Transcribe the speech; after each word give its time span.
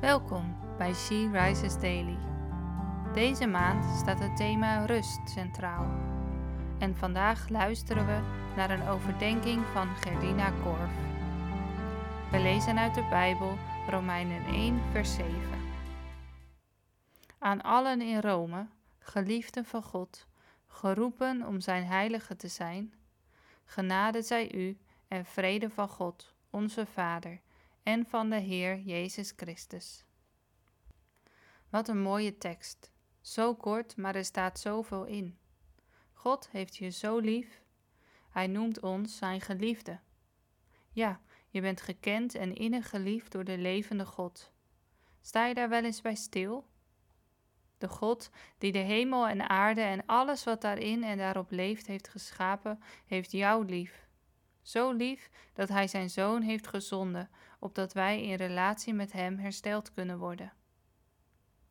Welkom 0.00 0.56
bij 0.76 0.94
She 0.94 1.30
Rises 1.32 1.80
Daily. 1.80 2.18
Deze 3.14 3.46
maand 3.46 3.98
staat 3.98 4.18
het 4.18 4.36
thema 4.36 4.84
rust 4.84 5.20
centraal. 5.30 5.84
En 6.78 6.96
vandaag 6.96 7.48
luisteren 7.48 8.06
we 8.06 8.20
naar 8.56 8.70
een 8.70 8.88
overdenking 8.88 9.66
van 9.66 9.96
Gerdina 9.96 10.50
Korf. 10.50 10.90
We 12.30 12.38
lezen 12.38 12.78
uit 12.78 12.94
de 12.94 13.06
Bijbel 13.10 13.56
Romeinen 13.88 14.44
1, 14.44 14.80
vers 14.90 15.14
7. 15.14 15.34
Aan 17.38 17.62
allen 17.62 18.00
in 18.00 18.20
Rome, 18.20 18.66
geliefden 18.98 19.64
van 19.64 19.82
God, 19.82 20.26
geroepen 20.66 21.46
om 21.46 21.60
zijn 21.60 21.84
heilige 21.84 22.36
te 22.36 22.48
zijn, 22.48 22.94
genade 23.64 24.22
zij 24.22 24.54
u 24.54 24.78
en 25.08 25.24
vrede 25.24 25.70
van 25.70 25.88
God, 25.88 26.34
onze 26.50 26.86
Vader 26.86 27.40
en 27.88 28.06
van 28.06 28.30
de 28.30 28.36
Heer 28.36 28.78
Jezus 28.78 29.32
Christus. 29.36 30.04
Wat 31.70 31.88
een 31.88 32.00
mooie 32.00 32.38
tekst. 32.38 32.90
Zo 33.20 33.54
kort, 33.54 33.96
maar 33.96 34.14
er 34.14 34.24
staat 34.24 34.60
zoveel 34.60 35.04
in. 35.04 35.38
God 36.12 36.48
heeft 36.50 36.76
je 36.76 36.90
zo 36.90 37.18
lief. 37.18 37.62
Hij 38.30 38.46
noemt 38.46 38.80
ons 38.80 39.16
zijn 39.16 39.40
geliefde. 39.40 40.00
Ja, 40.92 41.20
je 41.48 41.60
bent 41.60 41.80
gekend 41.80 42.34
en 42.34 42.54
innig 42.54 42.88
geliefd 42.88 43.32
door 43.32 43.44
de 43.44 43.58
levende 43.58 44.06
God. 44.06 44.52
Sta 45.20 45.46
je 45.46 45.54
daar 45.54 45.68
wel 45.68 45.84
eens 45.84 46.00
bij 46.00 46.14
stil? 46.14 46.66
De 47.78 47.88
God 47.88 48.30
die 48.58 48.72
de 48.72 48.78
hemel 48.78 49.28
en 49.28 49.48
aarde 49.48 49.82
en 49.82 50.06
alles 50.06 50.44
wat 50.44 50.60
daarin 50.60 51.04
en 51.04 51.18
daarop 51.18 51.50
leeft 51.50 51.86
heeft 51.86 52.08
geschapen, 52.08 52.82
heeft 53.06 53.30
jou 53.30 53.64
lief. 53.64 54.08
Zo 54.62 54.92
lief 54.92 55.30
dat 55.52 55.68
Hij 55.68 55.86
zijn 55.86 56.10
Zoon 56.10 56.42
heeft 56.42 56.66
gezonden, 56.66 57.30
opdat 57.58 57.92
wij 57.92 58.22
in 58.22 58.34
relatie 58.34 58.94
met 58.94 59.12
Hem 59.12 59.38
hersteld 59.38 59.92
kunnen 59.94 60.18
worden. 60.18 60.52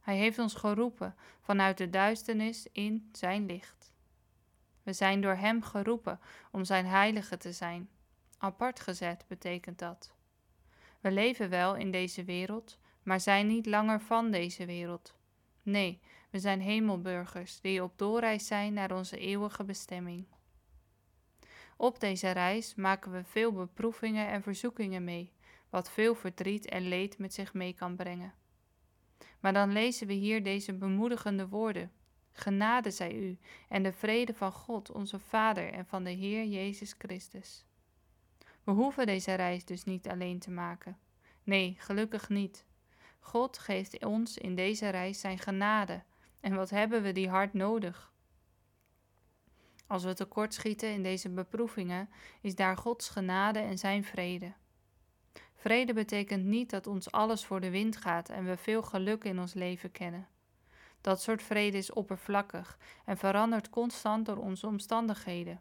Hij 0.00 0.16
heeft 0.16 0.38
ons 0.38 0.54
geroepen 0.54 1.14
vanuit 1.40 1.78
de 1.78 1.90
duisternis 1.90 2.66
in 2.72 3.08
Zijn 3.12 3.46
licht. 3.46 3.92
We 4.82 4.92
zijn 4.92 5.20
door 5.20 5.34
Hem 5.34 5.62
geroepen 5.62 6.20
om 6.50 6.64
Zijn 6.64 6.86
heilige 6.86 7.36
te 7.36 7.52
zijn. 7.52 7.88
Apart 8.38 8.80
gezet 8.80 9.24
betekent 9.28 9.78
dat. 9.78 10.14
We 11.00 11.10
leven 11.10 11.50
wel 11.50 11.74
in 11.74 11.90
deze 11.90 12.24
wereld, 12.24 12.78
maar 13.02 13.20
zijn 13.20 13.46
niet 13.46 13.66
langer 13.66 14.00
van 14.00 14.30
deze 14.30 14.66
wereld. 14.66 15.14
Nee, 15.62 16.00
we 16.30 16.38
zijn 16.38 16.60
hemelburgers 16.60 17.60
die 17.60 17.82
op 17.82 17.98
doorreis 17.98 18.46
zijn 18.46 18.72
naar 18.72 18.92
onze 18.92 19.18
eeuwige 19.18 19.64
bestemming. 19.64 20.26
Op 21.76 22.00
deze 22.00 22.30
reis 22.30 22.74
maken 22.74 23.12
we 23.12 23.24
veel 23.24 23.52
beproevingen 23.52 24.28
en 24.28 24.42
verzoekingen 24.42 25.04
mee, 25.04 25.32
wat 25.74 25.90
veel 25.90 26.14
verdriet 26.14 26.66
en 26.68 26.88
leed 26.88 27.18
met 27.18 27.34
zich 27.34 27.54
mee 27.54 27.72
kan 27.72 27.96
brengen. 27.96 28.34
Maar 29.40 29.52
dan 29.52 29.72
lezen 29.72 30.06
we 30.06 30.12
hier 30.12 30.42
deze 30.42 30.74
bemoedigende 30.74 31.48
woorden. 31.48 31.92
Genade 32.32 32.90
zij 32.90 33.14
u 33.14 33.38
en 33.68 33.82
de 33.82 33.92
vrede 33.92 34.34
van 34.34 34.52
God, 34.52 34.90
onze 34.90 35.18
Vader 35.18 35.72
en 35.72 35.86
van 35.86 36.04
de 36.04 36.10
Heer 36.10 36.44
Jezus 36.44 36.94
Christus. 36.98 37.64
We 38.64 38.72
hoeven 38.72 39.06
deze 39.06 39.34
reis 39.34 39.64
dus 39.64 39.84
niet 39.84 40.08
alleen 40.08 40.38
te 40.38 40.50
maken. 40.50 40.98
Nee, 41.42 41.76
gelukkig 41.78 42.28
niet. 42.28 42.64
God 43.18 43.58
geeft 43.58 44.04
ons 44.04 44.38
in 44.38 44.54
deze 44.54 44.88
reis 44.88 45.20
zijn 45.20 45.38
genade. 45.38 46.02
En 46.40 46.54
wat 46.54 46.70
hebben 46.70 47.02
we 47.02 47.12
die 47.12 47.28
hard 47.28 47.52
nodig? 47.52 48.12
Als 49.86 50.04
we 50.04 50.14
tekortschieten 50.14 50.92
in 50.92 51.02
deze 51.02 51.30
beproevingen, 51.30 52.08
is 52.40 52.54
daar 52.54 52.76
Gods 52.76 53.08
genade 53.08 53.58
en 53.58 53.78
zijn 53.78 54.04
vrede. 54.04 54.52
Vrede 55.64 55.92
betekent 55.92 56.44
niet 56.44 56.70
dat 56.70 56.86
ons 56.86 57.10
alles 57.10 57.44
voor 57.44 57.60
de 57.60 57.70
wind 57.70 57.96
gaat 57.96 58.28
en 58.28 58.44
we 58.44 58.56
veel 58.56 58.82
geluk 58.82 59.24
in 59.24 59.38
ons 59.40 59.54
leven 59.54 59.92
kennen. 59.92 60.28
Dat 61.00 61.22
soort 61.22 61.42
vrede 61.42 61.76
is 61.78 61.92
oppervlakkig 61.92 62.78
en 63.04 63.16
verandert 63.16 63.70
constant 63.70 64.26
door 64.26 64.36
onze 64.36 64.66
omstandigheden. 64.66 65.60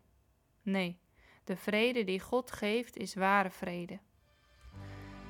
Nee, 0.61 0.99
de 1.43 1.55
vrede 1.55 2.03
die 2.03 2.19
God 2.19 2.51
geeft 2.51 2.97
is 2.97 3.15
ware 3.15 3.49
vrede. 3.49 3.99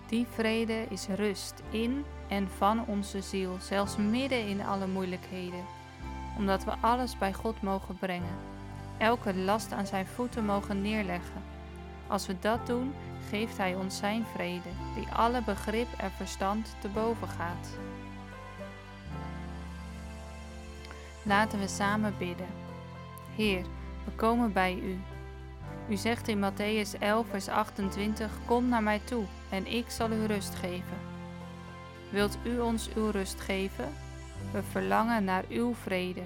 Die 0.08 0.25
vrede 0.28 0.86
is 0.90 1.08
rust 1.08 1.62
in 1.72 2.06
en 2.30 2.50
van 2.50 2.88
onze 2.88 3.22
ziel, 3.22 3.58
zelfs 3.59 3.97
midden 3.97 4.47
in 4.47 4.62
alle 4.62 4.88
moeilijkheden, 4.88 5.66
omdat 6.38 6.64
we 6.64 6.72
alles 6.72 7.18
bij 7.18 7.34
God 7.34 7.62
mogen 7.62 7.97
brengen 7.97 8.38
elke 8.97 9.36
last 9.36 9.72
aan 9.72 9.88
zijn 9.88 10.08
voeten 10.08 10.46
mogen 10.46 10.81
neerleggen. 10.81 11.44
Als 12.08 12.28
we 12.28 12.40
dat 12.40 12.68
doen, 12.68 12.94
geeft 13.34 13.58
Hij 13.58 13.76
ons 13.76 13.98
Zijn 13.98 14.26
vrede, 14.34 14.70
die 14.96 15.08
alle 15.08 15.42
begrip 15.42 15.88
en 15.98 16.12
verstand 16.12 16.76
te 16.80 16.88
boven 16.88 17.28
gaat. 17.28 17.68
Laten 21.24 21.60
we 21.60 21.68
samen 21.68 22.16
bidden. 22.18 22.48
Heer, 23.36 23.66
we 24.06 24.12
komen 24.16 24.54
bij 24.54 24.76
U. 24.76 25.00
U 25.90 25.96
zegt 25.96 26.28
in 26.28 26.52
Matthäus 26.52 27.00
11, 27.00 27.28
vers 27.30 27.48
28: 27.48 28.32
Kom 28.46 28.68
naar 28.68 28.84
mij 28.84 29.00
toe 29.04 29.26
en 29.50 29.68
ik 29.68 29.90
zal 29.90 30.12
u 30.12 30.26
rust 30.26 30.56
geven. 30.56 30.98
Wilt 32.10 32.38
U 32.44 32.60
ons 32.60 32.90
uw 32.96 33.10
rust 33.10 33.42
geven? 33.42 33.94
We 34.52 34.64
verlangen 34.64 35.24
naar 35.24 35.44
uw 35.50 35.74
vrede. 35.74 36.24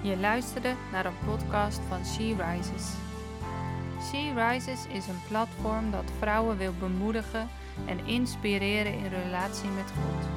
Je 0.00 0.16
luisterde 0.16 0.74
naar 0.92 1.06
een 1.06 1.18
podcast 1.26 1.80
van 1.88 2.06
She 2.06 2.34
Rises. 2.38 3.11
She 4.10 4.32
Rises 4.34 4.86
is 4.86 5.06
een 5.06 5.22
platform 5.28 5.90
dat 5.90 6.12
vrouwen 6.18 6.56
wil 6.56 6.72
bemoedigen 6.78 7.48
en 7.86 8.06
inspireren 8.06 8.92
in 8.92 9.08
relatie 9.08 9.68
met 9.68 9.84
God. 9.84 10.28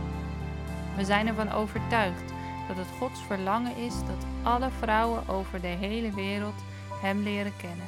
We 0.96 1.06
zijn 1.06 1.28
ervan 1.28 1.52
overtuigd 1.52 2.34
dat 2.68 2.78
het 2.78 2.88
Gods 3.00 3.22
verlangen 3.22 3.76
is 3.76 3.94
dat 3.94 4.26
alle 4.44 4.70
vrouwen 4.70 5.28
over 5.28 5.62
de 5.62 5.68
hele 5.68 6.14
wereld 6.14 6.64
Hem 7.02 7.24
leren 7.24 7.58
kennen. 7.58 7.86